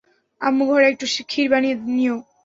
আম্মু, 0.41 0.63
ঘরে 0.65 0.85
একটু 0.87 1.05
খির 1.29 1.47
বানিয়ে 1.51 1.75
নিও। 1.87 2.15